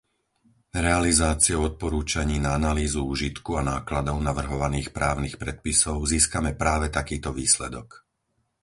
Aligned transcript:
Realizáciou 0.85 1.59
odporúčaní 1.69 2.37
na 2.45 2.51
analýzu 2.59 3.01
úžitku 3.13 3.51
a 3.61 3.61
nákladov 3.71 4.17
navrhovaných 4.29 4.89
právnych 4.97 5.35
predpisov 5.43 5.95
získame 6.13 6.51
práve 6.63 6.87
takýto 6.97 7.29
výsledok. 7.39 7.89